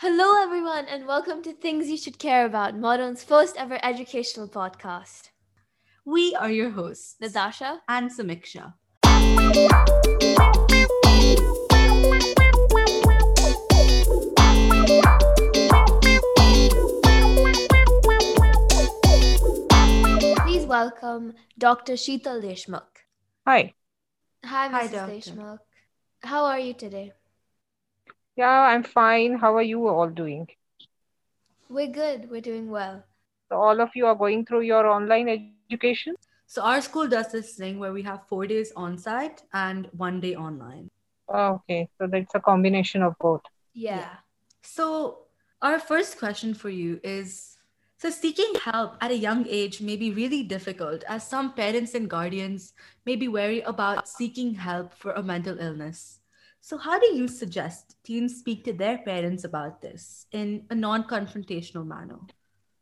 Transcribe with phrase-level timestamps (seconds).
[0.00, 5.28] Hello, everyone, and welcome to Things You Should Care About, Modern's first ever educational podcast.
[6.06, 8.72] We are your hosts, Natasha and Samiksha.
[20.46, 21.92] Please welcome Dr.
[21.92, 23.04] Sheetal Deshmukh.
[23.46, 23.74] Hi.
[24.46, 24.92] Hi, Hi, Mrs.
[24.92, 25.12] doctor.
[25.12, 25.58] Deshmukh.
[26.22, 27.12] How are you today?
[28.36, 29.38] Yeah, I'm fine.
[29.38, 30.48] How are you all doing?
[31.68, 32.30] We're good.
[32.30, 33.04] We're doing well.
[33.48, 36.14] So all of you are going through your online education?
[36.46, 40.20] So, our school does this thing where we have four days on site and one
[40.20, 40.88] day online.
[41.28, 43.42] Oh, okay, so that's a combination of both.
[43.72, 44.18] Yeah.
[44.62, 45.26] So,
[45.62, 47.56] our first question for you is
[47.98, 52.08] so, seeking help at a young age may be really difficult, as some parents and
[52.08, 52.72] guardians
[53.04, 56.19] may be wary about seeking help for a mental illness.
[56.60, 61.04] So, how do you suggest teens speak to their parents about this in a non
[61.04, 62.18] confrontational manner?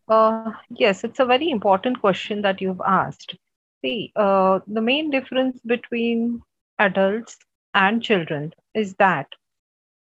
[0.09, 3.37] Uh, yes, it's a very important question that you've asked.
[3.83, 6.43] See, uh, the main difference between
[6.79, 7.39] adults
[7.75, 9.29] and children is that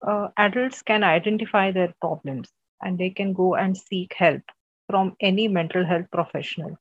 [0.02, 2.50] uh, adults can identify their problems
[2.82, 4.42] and they can go and seek help
[4.90, 6.78] from any mental health professional.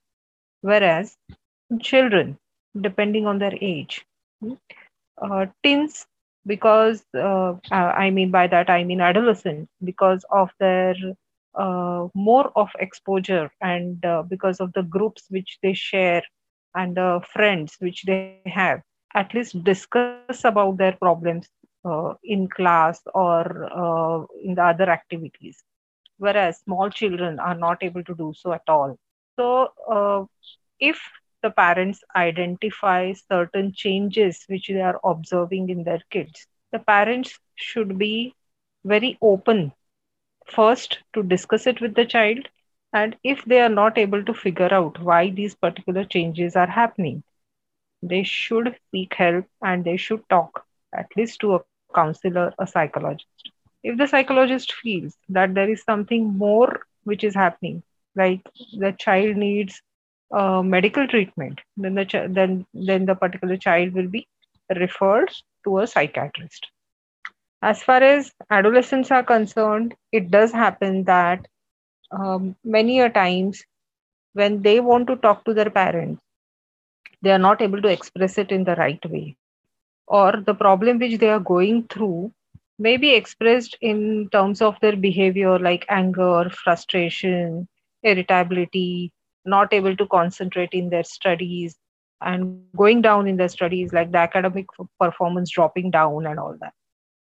[0.60, 1.16] Whereas
[1.80, 2.38] children,
[2.80, 4.04] depending on their age,
[4.40, 4.54] hmm,
[5.20, 6.06] uh, teens,
[6.46, 10.94] because uh, I mean by that, I mean adolescent because of their
[11.54, 16.22] uh, more of exposure and uh, because of the groups which they share
[16.74, 18.54] and the friends which they have
[18.90, 21.12] at least discuss about their problems
[21.84, 25.62] uh, in class or uh, in the other activities.
[26.18, 28.96] Whereas small children are not able to do so at all.
[29.38, 30.24] So uh,
[30.80, 31.00] if
[31.44, 37.98] the parents identify certain changes which they are observing in their kids the parents should
[37.98, 38.34] be
[38.84, 39.72] very open
[40.46, 42.48] first to discuss it with the child.
[42.92, 47.22] And if they are not able to figure out why these particular changes are happening
[48.02, 51.60] they should seek help and they should talk at least to a
[51.94, 53.50] counselor a psychologist.
[53.82, 57.82] If the psychologist feels that there is something more which is happening
[58.16, 58.40] like
[58.78, 59.82] the child needs
[60.42, 64.26] medical treatment then the ch- then then the particular child will be
[64.82, 65.30] referred
[65.64, 66.70] to a psychiatrist
[67.62, 71.46] as far as adolescents are concerned, it does happen that
[72.10, 73.64] um, many a times
[74.34, 76.22] when they want to talk to their parents,
[77.22, 79.36] they are not able to express it in the right way.
[80.06, 82.32] Or the problem which they are going through
[82.78, 87.68] may be expressed in terms of their behavior like anger, frustration,
[88.02, 89.12] irritability,
[89.44, 91.76] not able to concentrate in their studies,
[92.20, 94.66] and going down in their studies, like the academic
[94.98, 96.72] performance dropping down and all that.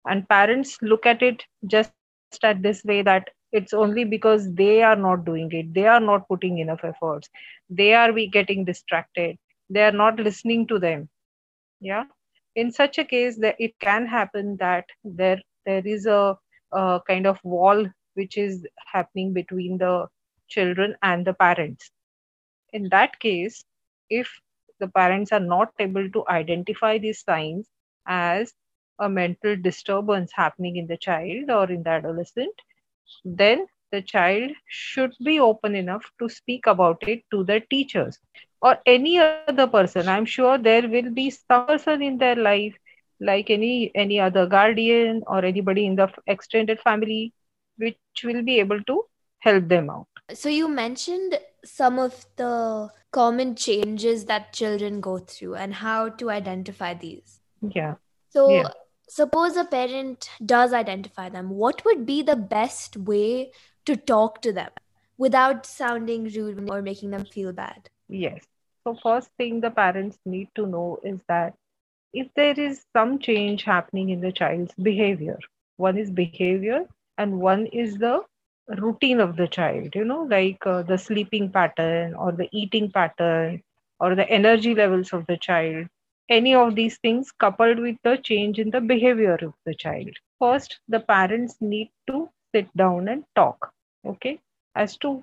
[0.06, 1.93] And parents look at it just
[2.43, 5.75] at this way that it's only because they are not doing it.
[5.75, 7.28] They are not putting enough efforts.
[7.69, 9.37] They are getting distracted.
[9.69, 11.09] They are not listening to them.
[11.81, 12.05] Yeah?
[12.55, 16.37] In such a case that it can happen that there there is a,
[16.72, 20.06] a kind of wall which is happening between the
[20.49, 21.91] children and the parents
[22.72, 23.65] in that case
[24.10, 24.41] if
[24.81, 27.69] the parents are not able to identify these signs
[28.06, 28.55] as
[28.99, 32.55] a mental disturbance happening in the child or in the adolescent,
[33.25, 38.19] then the child should be open enough to speak about it to the teachers
[38.62, 39.87] or any other person.
[39.87, 42.75] I'm sure there will be some person in their life,
[43.21, 47.32] like any any other guardian or anybody in the extended family,
[47.78, 49.05] which will be able to
[49.41, 50.12] help them out.
[50.34, 56.31] So, you mentioned some of the common changes that children go through and how to
[56.31, 57.41] identify these.
[57.60, 57.94] Yeah.
[58.31, 58.70] So, Yeah.
[59.09, 63.53] suppose a parent does identify them, what would be the best way
[63.84, 64.70] to talk to them
[65.19, 67.91] without sounding rude or making them feel bad?
[68.09, 68.44] Yes.
[68.84, 71.54] So, first thing the parents need to know is that
[72.12, 75.38] if there is some change happening in the child's behavior,
[75.76, 76.87] one is behavior
[77.19, 78.22] and one is the
[78.69, 83.62] routine of the child, you know, like uh, the sleeping pattern or the eating pattern
[84.00, 85.87] or the energy levels of the child,
[86.29, 90.11] any of these things coupled with the change in the behavior of the child.
[90.41, 93.73] First, the parents need to sit down and talk,
[94.06, 94.41] okay,
[94.75, 95.23] as to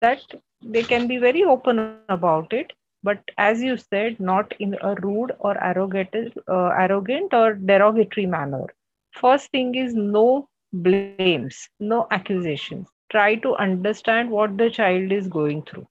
[0.00, 0.20] that
[0.62, 2.44] they can be very open about it
[2.76, 6.08] but as you said not in a rude or arrogant
[6.48, 8.66] uh, arrogant or derogatory manner.
[9.12, 11.46] First thing is no blames
[11.78, 12.88] no accusations.
[13.10, 15.86] Try to understand what the child is going through.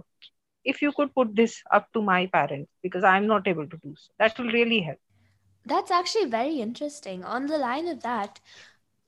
[0.65, 3.95] if you could put this up to my parents because i'm not able to do
[3.97, 4.99] so that will really help
[5.67, 7.25] That's actually very interesting.
[7.25, 8.41] On the line of that,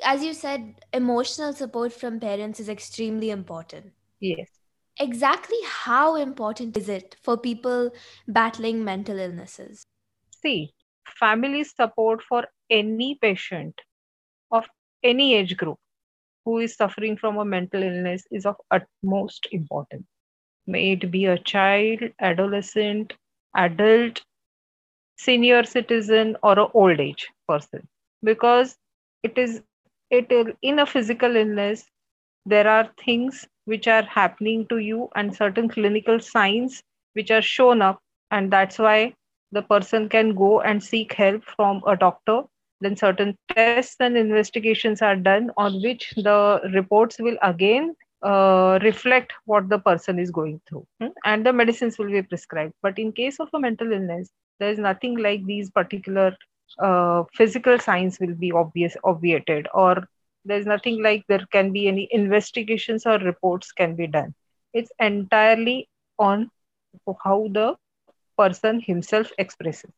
[0.04, 3.92] as you said, emotional support from parents is extremely important.
[4.20, 4.50] yes
[5.00, 7.90] Exactly how important is it for people
[8.28, 9.84] battling mental illnesses?
[10.42, 10.72] see
[11.18, 13.80] family support for any patient
[14.50, 14.66] of
[15.02, 15.78] any age group
[16.44, 20.06] who is suffering from a mental illness is of utmost importance
[20.66, 23.14] may it be a child adolescent
[23.56, 24.22] adult
[25.16, 27.86] senior citizen or an old age person.
[28.22, 28.76] Because
[29.22, 29.62] it is
[30.10, 30.30] it
[30.62, 31.86] in a physical illness
[32.44, 36.82] there are things which are happening to you and certain clinical signs
[37.14, 39.12] which are shown up and that's why
[39.52, 42.42] the person can go and seek help from a doctor.
[42.80, 49.32] Then certain tests and investigations are done on which the reports will again uh, reflect
[49.44, 50.86] what the person is going through.
[51.00, 51.08] Hmm?
[51.24, 52.74] and the medicines will be prescribed.
[52.82, 56.36] But in case of a mental illness there is nothing like these particular
[56.78, 60.08] uh, physical signs will be obvious obviated or
[60.44, 64.34] there's nothing like there can be any investigations or reports can be done.
[64.72, 66.50] It's entirely on
[67.24, 67.76] how the
[68.36, 69.90] person himself expresses.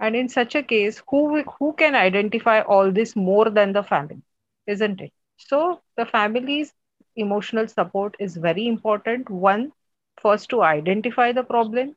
[0.00, 4.22] And in such a case who who can identify all this more than the family
[4.66, 5.12] isn't it?
[5.36, 6.72] So the family's
[7.16, 9.30] emotional support is very important.
[9.30, 9.72] One
[10.20, 11.94] first to identify the problem.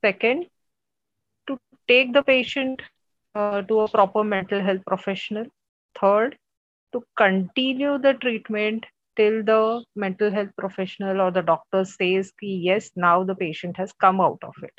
[0.00, 0.46] Second
[1.46, 1.58] to
[1.88, 2.82] take the patient
[3.34, 5.46] uh, to a proper mental health professional.
[6.00, 6.36] Third
[6.92, 8.86] to continue the treatment
[9.16, 14.20] till the mental health professional or the doctor says yes now the patient has come
[14.20, 14.74] out of it.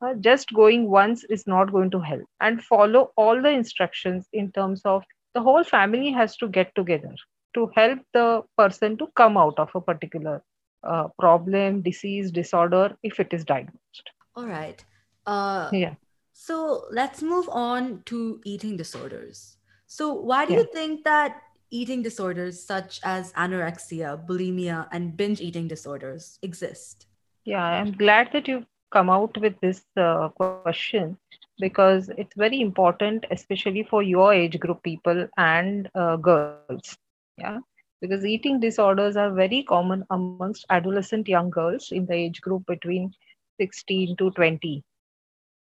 [0.00, 2.24] Uh, just going once is not going to help.
[2.40, 5.04] And follow all the instructions in terms of
[5.34, 7.14] the whole family has to get together
[7.54, 10.42] to help the person to come out of a particular
[10.84, 14.84] uh, problem disease disorder if it is diagnosed All right.
[15.26, 15.94] Uh, yeah
[16.32, 19.56] So let's move on to eating disorders.
[19.86, 20.58] So, why do Yeah.
[20.58, 27.06] you think that eating disorders such as anorexia, bulimia, and binge eating disorders exist?
[27.44, 31.16] Yeah, I'm glad that you've come out with this uh, question
[31.58, 36.96] because it's very important, especially for your age group people and uh, girls.
[37.36, 37.60] Yeah,
[38.00, 43.12] because eating disorders are very common amongst adolescent young girls in the age group between
[43.58, 44.82] 16 to 20.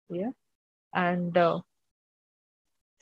[0.09, 0.31] Yeah,
[0.95, 1.61] and uh,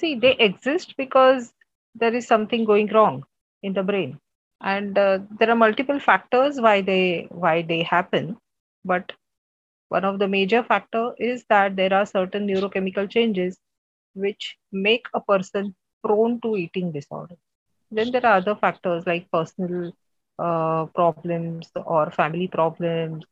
[0.01, 1.53] see, they exist because
[1.95, 3.25] there is something going wrong
[3.63, 4.19] in the brain,
[4.61, 8.37] and uh, there are multiple factors why they why they happen,
[8.85, 9.13] but
[9.89, 13.59] one of the major factor is that there are certain neurochemical changes
[14.15, 17.37] which make a person prone to eating disorder.
[17.93, 19.93] Then there are other factors like personal
[20.39, 23.25] uh, problems or family problems,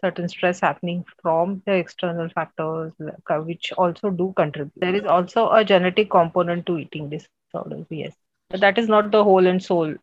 [0.00, 2.92] certain stress happening from the external factors,
[3.30, 4.72] uh, which also do contribute.
[4.76, 8.14] There is also a genetic component to eating disorders, yes.
[8.50, 9.94] But that is not the whole and sole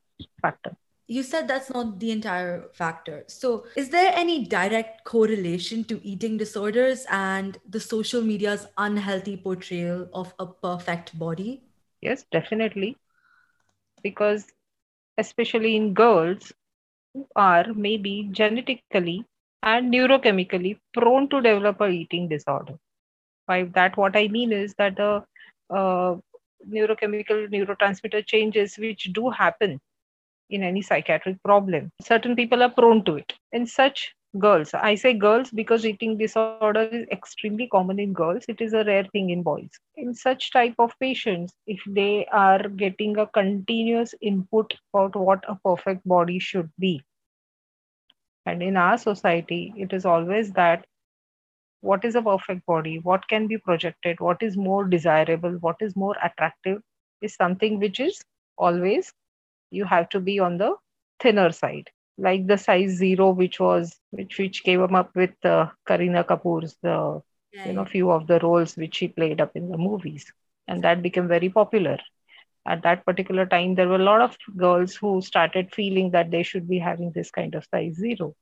[0.42, 0.76] factor.
[1.08, 3.26] You said that's not the entire factor.
[3.28, 10.08] So, is there any direct correlation to eating disorders and the social media's unhealthy portrayal
[10.14, 11.64] of a perfect body?
[12.02, 12.98] Yes, definitely.
[14.04, 14.48] Because
[15.18, 16.54] especially in girls
[17.14, 19.26] who are maybe genetically
[19.64, 22.78] and neurochemically prone to develop a eating disorder.
[23.48, 25.24] By that, what I mean is that the
[25.70, 26.16] uh,
[26.68, 29.80] neurochemical neurotransmitter changes which do happen
[30.50, 33.34] in any psychiatric problem, certain people are prone to it.
[33.52, 38.26] In such girls, I say girls because eating disorder is extremely common in girls.
[38.30, 39.70] It is a rare thing in boys.
[39.96, 45.56] In such type of patients, if they are getting a continuous input about what a
[45.64, 47.04] perfect body should be,
[48.46, 50.86] and in our society, it is always that
[51.82, 55.96] what is a perfect body, what can be projected, what is more desirable, what is
[55.96, 56.82] more attractive,
[57.22, 58.24] is something which is
[58.58, 59.14] always
[59.72, 60.76] you have to be on the
[61.20, 61.90] thinner side.
[62.22, 67.22] Like the size zero, which was which which came up with uh, Kareena Kapoor's the
[67.64, 70.32] you know few of the roles which she played up in the movies,
[70.68, 71.98] and that became very popular.
[72.68, 76.44] At that particular time, there were a lot of girls who started feeling that they
[76.44, 78.36] should be having this kind of size zero,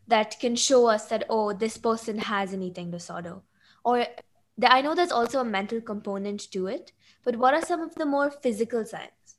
[0.07, 3.37] that can show us that, oh, this person has an eating disorder?
[3.83, 6.93] Or th- I know there's also a mental component to it,
[7.25, 9.39] but what are some of the more physical signs?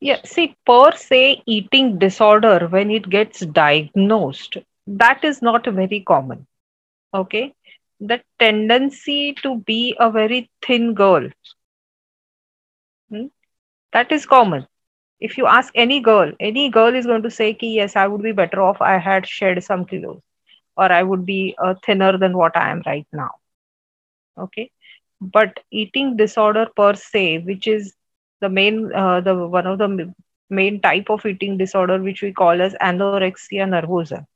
[0.00, 6.46] Yeah, see, per se, eating disorder, when it gets diagnosed, that is not very common.
[7.14, 7.54] Okay.
[8.00, 11.28] The tendency to be a very thin girl,
[13.08, 13.26] hmm,
[13.92, 14.66] that is common.
[15.20, 18.22] If you ask any girl, any girl is going to say, Ki, yes, I would
[18.22, 20.20] be better off I had shed some kilos,
[20.76, 23.30] or I would be uh, thinner than what I am right now.
[24.36, 24.72] Okay.
[25.20, 27.94] But eating disorder per se, which is
[28.40, 30.12] the main, uh, the one of the
[30.50, 34.26] main type of eating disorder, which we call as anorexia nervosa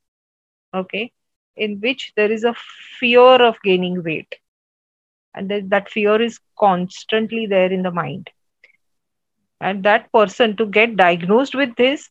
[0.74, 1.12] okay
[1.56, 2.54] in which there is a
[2.98, 4.34] fear of gaining weight.
[5.34, 8.30] And that that fear is constantly there in the mind.
[9.60, 12.10] And that person to get diagnosed with this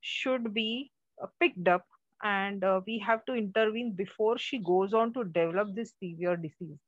[0.00, 0.90] should be
[1.40, 1.84] picked up
[2.22, 6.78] and uh, we have to intervene before she goes on to develop this severe disease.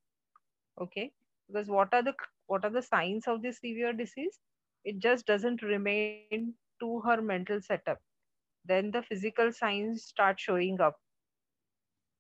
[0.81, 1.13] Okay?
[1.49, 2.15] Because what are the
[2.47, 4.39] what are the signs of this severe disease?
[4.85, 7.99] It just doesn't remain to her mental setup.
[8.65, 10.97] Then the physical signs start showing up.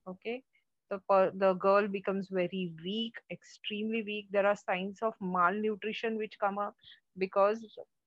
[0.06, 0.42] Okay?
[0.90, 1.00] The
[1.34, 4.26] the girl becomes very weak extremely weak.
[4.30, 6.74] There are signs of malnutrition which come up
[7.16, 7.64] because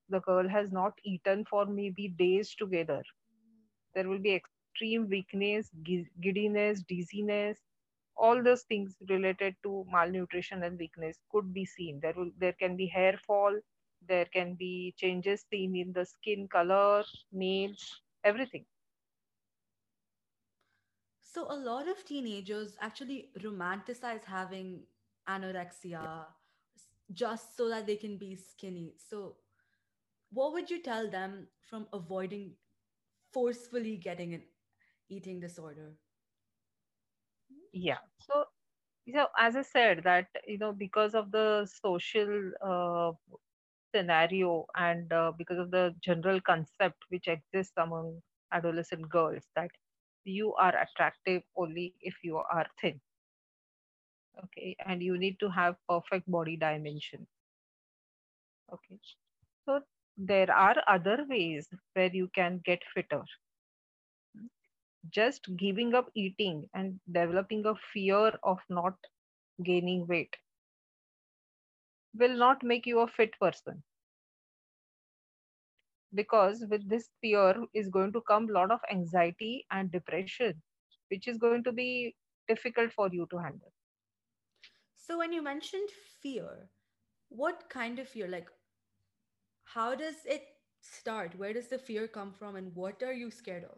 [0.09, 3.01] the girl has not eaten for maybe days together
[3.93, 5.69] there will be extreme weakness
[6.21, 7.59] giddiness dizziness
[8.15, 12.75] all those things related to malnutrition and weakness could be seen there will there can
[12.75, 13.59] be hair fall
[14.07, 18.65] there can be changes seen in the skin color nails everything
[21.21, 24.83] so a lot of teenagers actually romanticize having
[25.27, 26.25] anorexia
[27.11, 28.93] just so that they can be skinny.
[28.97, 29.37] So,
[30.31, 32.53] what would you tell them from avoiding
[33.31, 34.43] forcefully getting an
[35.09, 35.93] eating disorder?
[37.73, 37.97] yeah.
[38.19, 38.45] So
[39.15, 43.11] so as i said that you know because of the social uh,
[43.93, 48.21] scenario and uh, because of the general concept which exists among
[48.53, 49.69] adolescent girls that
[50.25, 52.99] you are attractive only if you are thin.
[54.43, 54.75] Okay?
[54.85, 57.27] And you need to have perfect body dimension.
[58.73, 58.99] Okay?
[59.65, 59.81] So
[60.17, 63.23] there are other ways where you can get fitter.
[65.09, 68.97] Just giving up eating and developing a fear of not
[69.63, 70.35] gaining weight
[72.13, 73.83] will not make you a fit person.
[76.13, 80.61] Because with this fear is going to come a lot of anxiety and depression
[81.09, 82.15] which is going to be
[82.47, 83.71] difficult for you to handle.
[84.95, 86.69] So, when you mentioned fear,
[87.29, 88.27] what kind of fear?
[88.27, 88.49] Like,
[89.73, 90.43] how does it
[90.81, 91.35] start?
[91.37, 92.55] Where does the fear come from?
[92.55, 93.77] And what are you scared of?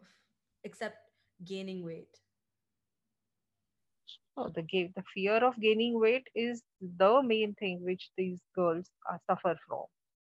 [0.64, 0.96] Except
[1.44, 2.18] gaining weight.
[4.36, 4.62] oh, the
[4.96, 6.62] the fear of gaining weight is
[7.02, 9.84] the main thing which these girls uh, suffer from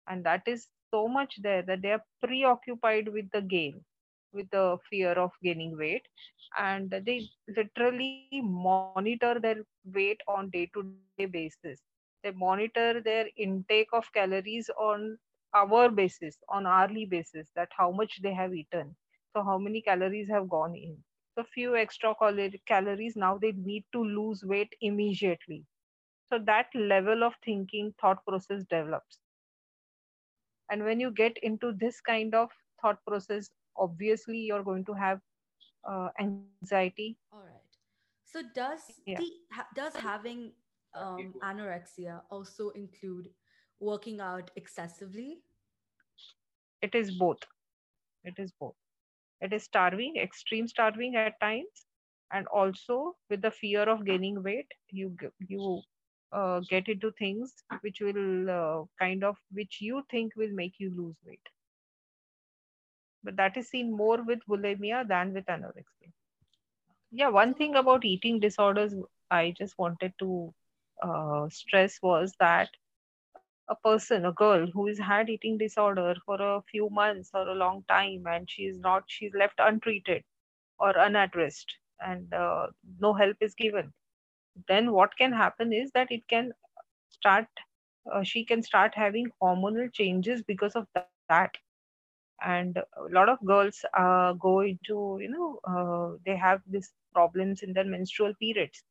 [0.08, 3.84] and that is so much there that they are preoccupied with the gain
[4.32, 6.06] with the fear of gaining weight
[6.58, 7.18] and they
[7.56, 9.28] literally monitor their
[9.94, 11.80] weight on day to day basis
[12.22, 15.16] they monitor their intake of calories on
[15.54, 18.96] hour basis on hourly basis that how much they have eaten.
[19.34, 21.02] So how many calories have gone in.
[21.34, 25.64] So few extra calo- calories now they need to lose weight immediately.
[26.30, 29.18] So that level of thinking thought process develops.
[30.70, 35.20] And when you get into this kind of thought process obviously you're going to have
[35.88, 36.92] uh, anxiety.
[37.32, 37.76] All right.
[38.24, 39.16] So does yeah.
[39.16, 40.52] the ha- does having
[40.94, 43.28] um, anorexia also include
[43.80, 45.40] working out excessively?
[46.82, 47.44] it is both
[48.24, 48.74] it is both
[49.40, 51.78] It is starving, extreme starving at times,
[52.26, 55.16] and also with the fear of gaining weight, you
[55.52, 55.82] you
[56.32, 60.90] uh, get into things which will uh, kind of which you think will make you
[61.00, 61.50] lose weight.
[63.24, 66.12] But that is seen more with bulimia than with anorexia.
[67.10, 68.94] Yeah, one thing about eating disorders
[69.30, 70.54] I just wanted to
[71.02, 72.70] uh, stress was that
[73.68, 77.54] a person, a girl who has had eating disorder for a few months or a
[77.54, 80.22] long time and she is not, she's left untreated
[80.78, 82.66] or unaddressed and uh,
[83.00, 83.92] no help is given,
[84.68, 86.52] then what can happen is that it can
[87.08, 87.46] start,
[88.12, 91.22] uh, she can start having hormonal changes because of that.
[92.08, 92.78] And a
[93.10, 97.84] lot of girls uh, go into, you know, uh, they have these problems in their
[97.84, 98.84] menstrual periods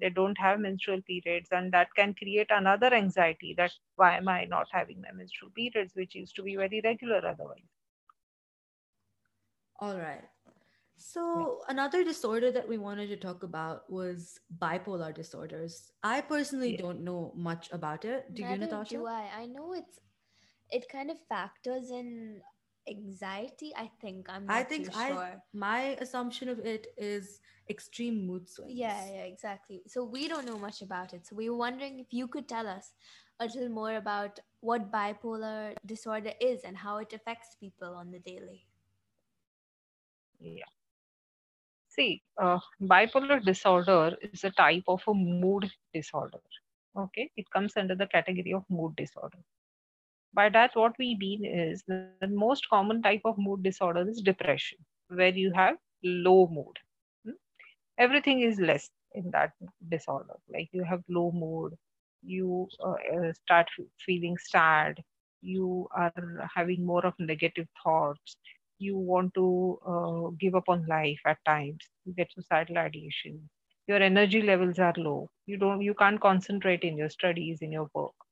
[0.00, 4.44] they don't have menstrual periods and that can create another anxiety that why am i
[4.44, 7.70] not having my menstrual periods which used to be very regular otherwise
[9.80, 10.22] All right.
[11.32, 15.92] yeah So, another disorder that we wanted to talk about was bipolar disorders.
[16.02, 18.34] I personally yeah don't know much about it.
[18.34, 18.96] Do you, Neither Natasha?
[18.96, 19.30] do I.
[19.36, 19.98] I know it's
[20.70, 22.42] it kind of factors in
[22.88, 24.28] anxiety, I think.
[24.28, 25.42] I'm I not think too I sure.
[25.52, 29.12] my assumption of it is extreme mood Yeah, swings.
[29.12, 29.82] yeah, exactly.
[29.86, 31.26] So we don't know much about it.
[31.26, 32.94] So we were wondering if you could tell us
[33.40, 38.18] a little more about what bipolar disorder is and how it affects people on the
[38.20, 38.66] daily.
[40.40, 40.70] yeah
[41.94, 45.60] see uh, bipolar disorder is a type of a mood
[45.92, 46.40] disorder
[46.96, 49.38] okay it comes under the category of mood disorder
[50.36, 54.78] by that what we mean is the most common type of mood disorder is depression
[55.08, 56.78] where you have low mood.
[57.24, 57.32] Hmm?
[57.98, 59.52] everything is less in that
[59.88, 60.34] disorder.
[60.52, 61.74] Like you have low mood
[62.22, 63.68] you uh, uh, start
[64.04, 65.02] feeling sad
[65.42, 66.12] you are
[66.54, 68.36] having more of negative thoughts
[68.78, 73.48] you want to uh, give up on life at times you get suicidal ideation
[73.86, 77.88] your energy levels are low you don't you can't concentrate in your studies in your
[77.94, 78.25] work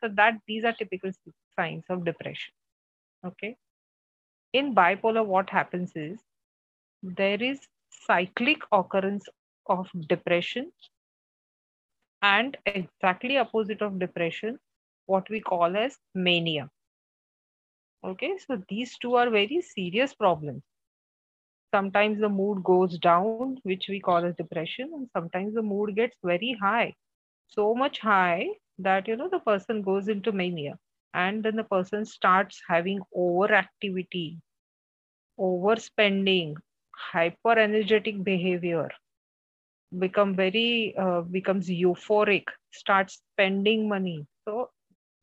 [0.00, 1.10] so that these are typical
[1.56, 2.52] signs of depression.
[3.24, 3.56] Okay?
[4.52, 6.18] In bipolar what happens is
[7.02, 9.24] there is cyclic occurrence
[9.66, 10.70] of depression
[12.22, 14.58] and exactly opposite of depression
[15.06, 16.68] what we call as mania.
[18.04, 18.38] Okay?
[18.46, 20.62] So these two are very serious problems.
[21.74, 26.16] Sometimes the mood goes down which we call as depression and sometimes the mood gets
[26.22, 26.94] very high.
[27.48, 28.46] So much high
[28.82, 30.78] that you know the person goes into mania
[31.14, 34.38] and then the person starts having overactivity
[35.38, 36.54] overspending
[37.12, 38.88] hyper energetic behavior
[39.98, 44.26] become very uh, becomes euphoric starts spending money.
[44.44, 44.70] So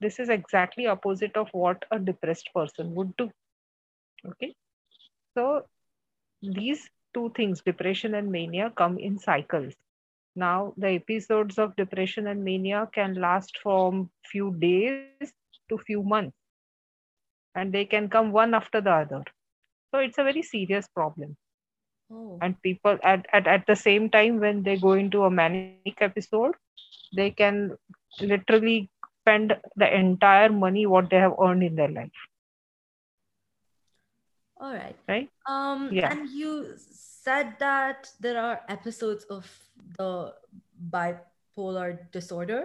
[0.01, 3.29] this is exactly opposite of what a depressed person would do.
[4.25, 4.53] Okay?
[5.35, 5.63] So
[6.41, 9.73] these two things depression and mania come in cycles
[10.35, 15.33] now the episodes of depression and mania can last from few days
[15.69, 16.35] to few months.
[17.55, 19.23] And they can come one after the other.
[19.91, 21.35] So it's a very serious problem.
[22.11, 25.97] Oh, and people at, at, at the same time when they go into a manic
[26.01, 26.55] episode
[27.15, 27.77] they can
[28.21, 28.89] literally
[29.21, 32.11] spend the entire money what they have earned in their life.
[34.59, 34.95] All right.
[35.07, 35.29] right?
[35.47, 36.11] Um, yeah.
[36.11, 36.75] and you
[37.29, 39.47] said that there are episodes of
[39.97, 40.33] the
[40.93, 42.61] bipolar disorder.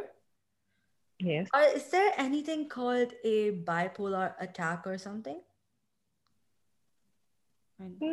[1.30, 3.34] yes Uh, is there anything called a
[3.66, 5.42] bipolar attack or something?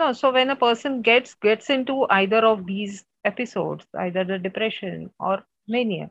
[0.02, 3.00] No so when a person gets gets into either of these
[3.32, 5.36] episodes either the depression or
[5.76, 6.10] mania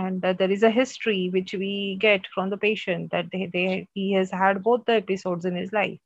[0.00, 1.72] and uh, there is a history which we
[2.06, 5.72] get from the patient that they, they he has had both the episodes in his
[5.72, 5.98] life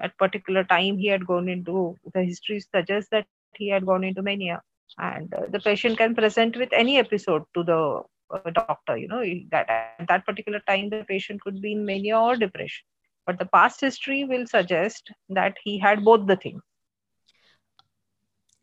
[0.00, 4.22] at particular time he had gone into the history suggests that he had gone into
[4.22, 4.62] mania.
[4.98, 8.02] And uh, the patient can present with any episode to the
[8.34, 12.18] uh, doctor you know that at that particular time the patient could be in mania
[12.18, 12.84] or depression.
[13.26, 16.62] But the past history will suggest that he had both the things.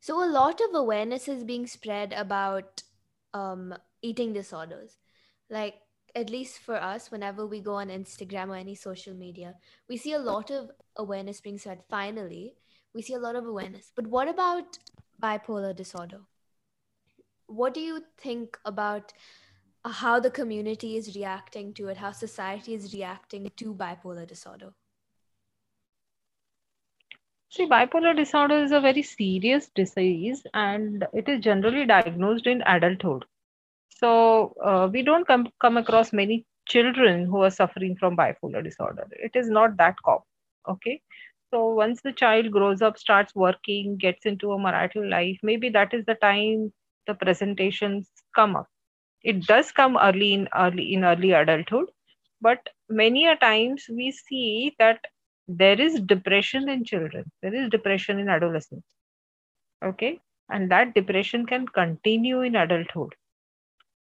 [0.01, 2.83] So a lot of awareness is being spread about
[3.33, 4.97] um, eating disorders.
[5.49, 5.75] Like
[6.15, 9.55] at least for us, whenever we go on Instagram or any social media,
[9.89, 11.83] we see a lot of awareness being spread.
[11.89, 12.55] Finally,
[12.93, 13.91] we see a lot of awareness.
[13.95, 14.77] But what about
[15.21, 16.19] bipolar disorder?
[17.47, 19.13] What do you think about
[19.83, 24.73] how the community is reacting to it, how society is reacting to bipolar disorder?
[27.53, 33.25] see bipolar disorder is a very serious disease and it is generally diagnosed in adulthood
[33.99, 39.07] So uh, we don't come come across many children who are suffering from bipolar disorder.
[39.11, 40.23] It is not that common.
[40.67, 41.01] Okay.
[41.51, 45.93] So once the child grows up, starts working, gets into a marital life, maybe that
[45.93, 46.73] is the time
[47.07, 48.67] the presentations come up.
[49.23, 51.89] It does come early in early in early adulthood,
[52.41, 55.05] but many a times we see that
[55.47, 58.85] there is depression in children, there is depression in adolescence.
[59.83, 63.15] Okay, and that depression can continue in adulthood.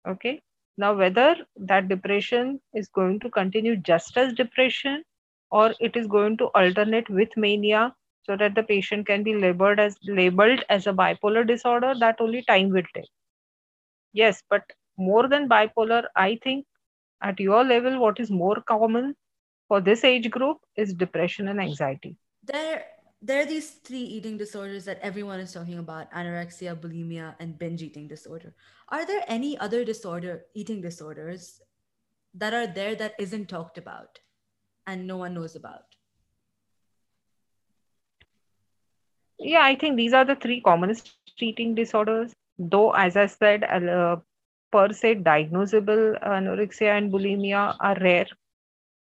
[0.06, 0.42] Okay,
[0.76, 5.02] now whether that depression is going to continue just as depression
[5.50, 9.78] or it is going to alternate with mania so that the patient can be labeled
[9.78, 13.04] as labeled as a bipolar disorder that only time will tell.
[14.12, 14.62] Yes but
[14.96, 16.66] more than bipolar i think
[17.22, 19.14] at your level what is more common
[19.68, 22.16] for this age group is depression and anxiety.
[22.44, 22.84] There
[23.22, 27.83] there are these three eating disorders that everyone is talking about anorexia bulimia and binge
[27.83, 28.54] eating disorder.
[28.88, 31.61] Are there any other disorder eating disorders
[32.35, 34.18] that are there that isn't talked about
[34.87, 35.83] and no one knows about?
[39.38, 42.33] Yeah i think these are the three commonest eating disorders.
[42.59, 44.16] Though as i said uh,
[44.72, 48.26] per se diagnosable anorexia and bulimia are rare.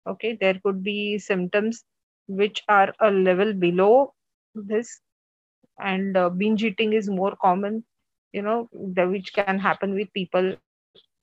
[0.09, 1.85] Okay there could be symptoms
[2.29, 4.15] which are a level below
[4.55, 5.01] this.
[5.81, 7.85] And uh, binge eating is more common
[8.33, 10.55] you know the, which can happen with people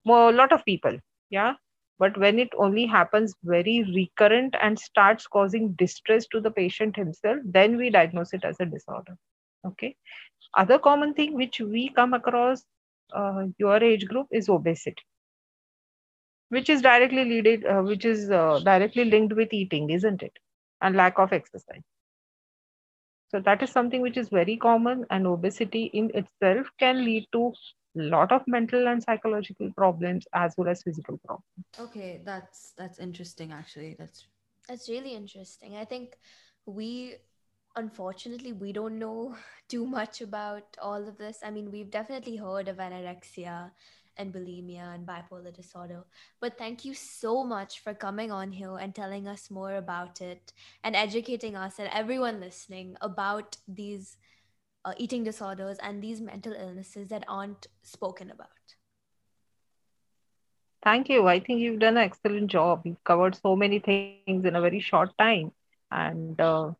[0.05, 0.97] more a lot of people
[1.29, 1.53] yeah.
[1.97, 7.37] But when it only happens very recurrent and starts causing distress to the patient himself
[7.45, 9.17] then we diagnose it as a disorder
[9.65, 9.95] okay.
[10.57, 12.63] Other common thing which we come across
[13.13, 15.03] uh, your age group is obesity
[16.49, 20.33] which is directly leaded uh, which is uh, directly linked with eating isn't it
[20.81, 21.83] and lack of exercise
[23.27, 27.53] so that is something which is very common and obesity in itself can lead to
[27.95, 33.51] lot of mental and psychological problems as well as physical problems okay that's that's interesting
[33.51, 34.25] actually that's
[34.67, 35.75] That's really interesting.
[35.79, 36.15] I think
[36.65, 37.15] we,
[37.81, 39.35] unfortunately, we don't know
[39.73, 41.39] too much about all of this.
[41.43, 43.71] I mean, we've definitely heard of anorexia
[44.17, 46.04] and bulimia and bipolar disorder.
[46.39, 50.54] But thank you so much for coming on here and telling us more about it
[50.84, 54.17] and educating us and everyone listening about these
[54.86, 58.49] uh, eating disorders and these mental illnesses that aren't spoken about.
[60.84, 61.28] Thank you.
[61.28, 62.82] I think you've done an excellent job.
[62.86, 65.51] You've covered so many things in a very short time.
[65.91, 66.73] And uh,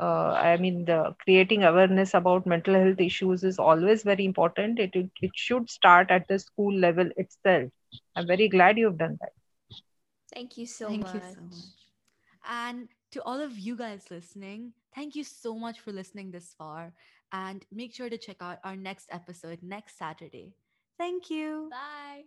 [0.00, 4.78] uh, I mean, the creating awareness about mental health issues is always very important.
[4.78, 7.70] It, it, it should start at the school level itself.
[8.16, 9.32] I'm very glad you've done that.
[10.34, 11.14] Thank you so thank much.
[11.14, 11.78] you so much
[12.48, 16.92] and to all of you guys listening thank you so much for listening this far
[17.32, 20.54] and make sure to check out our next episode next saturday
[20.98, 22.24] thank you Bye.